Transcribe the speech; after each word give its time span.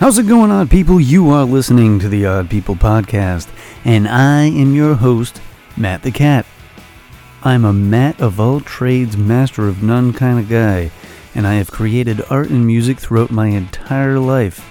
How's 0.00 0.18
it 0.18 0.26
going, 0.26 0.50
odd 0.50 0.70
people? 0.70 0.98
You 0.98 1.28
are 1.28 1.44
listening 1.44 1.98
to 1.98 2.08
the 2.08 2.24
Odd 2.24 2.48
People 2.48 2.74
Podcast, 2.74 3.48
and 3.84 4.08
I 4.08 4.44
am 4.44 4.74
your 4.74 4.94
host, 4.94 5.42
Matt 5.76 6.04
the 6.04 6.10
Catt. 6.10 6.46
I'm 7.44 7.66
a 7.66 7.74
Matt 7.74 8.18
of 8.18 8.40
all 8.40 8.60
trades, 8.62 9.18
master 9.18 9.68
of 9.68 9.82
none 9.82 10.14
kind 10.14 10.38
of 10.38 10.48
guy, 10.48 10.90
and 11.34 11.46
I 11.46 11.56
have 11.56 11.70
created 11.70 12.22
art 12.30 12.48
and 12.48 12.66
music 12.66 12.98
throughout 12.98 13.30
my 13.30 13.48
entire 13.48 14.18
life, 14.18 14.66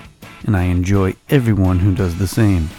and 0.48 0.58
I 0.58 0.64
enjoy 0.64 1.14
everyone 1.30 1.78
who 1.78 1.94
does 1.94 2.18
the 2.18 2.26
same. 2.26 2.72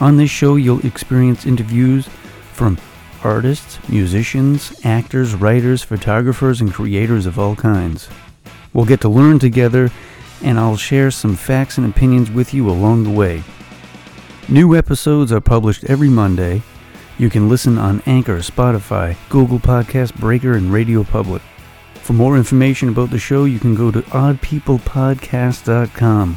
On 0.00 0.18
this 0.18 0.30
show, 0.30 0.56
you'll 0.56 0.84
experience 0.84 1.46
interviews 1.46 2.10
from 2.52 2.76
artists, 3.24 3.78
musicians, 3.88 4.78
actors, 4.84 5.34
writers, 5.34 5.82
photographers, 5.82 6.60
and 6.60 6.74
creators 6.74 7.24
of 7.24 7.38
all 7.38 7.56
kinds. 7.56 8.10
We'll 8.74 8.84
get 8.84 9.00
to 9.00 9.08
learn 9.08 9.38
together, 9.38 9.90
and 10.42 10.58
I'll 10.58 10.76
share 10.76 11.10
some 11.10 11.36
facts 11.36 11.78
and 11.78 11.86
opinions 11.86 12.30
with 12.30 12.52
you 12.54 12.68
along 12.68 13.04
the 13.04 13.10
way. 13.10 13.42
New 14.48 14.76
episodes 14.76 15.32
are 15.32 15.40
published 15.40 15.84
every 15.84 16.08
Monday. 16.08 16.62
You 17.18 17.30
can 17.30 17.48
listen 17.48 17.78
on 17.78 18.02
Anchor, 18.06 18.38
Spotify, 18.38 19.16
Google 19.28 19.58
Podcast, 19.58 20.14
Breaker, 20.16 20.54
and 20.54 20.72
Radio 20.72 21.04
Public. 21.04 21.42
For 21.94 22.14
more 22.14 22.36
information 22.36 22.88
about 22.88 23.10
the 23.10 23.18
show, 23.18 23.44
you 23.44 23.60
can 23.60 23.74
go 23.74 23.90
to 23.90 24.02
oddpeoplepodcast.com, 24.02 26.36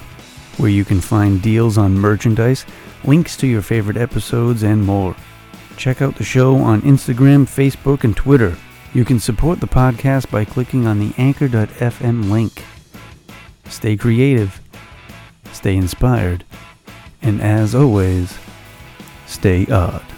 where 0.58 0.70
you 0.70 0.86
can 0.86 1.02
find 1.02 1.42
deals 1.42 1.78
on 1.78 1.98
merchandise, 1.98 2.66
links 3.04 3.36
to 3.38 3.48
your 3.48 3.62
favorite 3.62 3.98
episodes, 3.98 4.64
and 4.64 4.84
more. 4.84 5.16
Check 5.78 6.02
out 6.02 6.16
the 6.16 6.24
show 6.24 6.56
on 6.58 6.82
Instagram, 6.84 7.46
Facebook, 7.46 8.04
and 8.04 8.16
Twitter. 8.16 8.56
You 8.94 9.06
can 9.06 9.20
support 9.20 9.60
the 9.60 9.68
podcast 9.68 10.30
by 10.30 10.46
clicking 10.46 10.86
on 10.86 11.00
the 11.00 11.14
anchor.fm 11.18 12.30
link. 12.30 12.64
Stay 13.66 13.98
creative, 13.98 14.62
stay 15.52 15.76
inspired, 15.76 16.44
and 17.22 17.42
as 17.42 17.74
always, 17.74 18.38
stay 19.26 19.66
odd. 19.68 20.13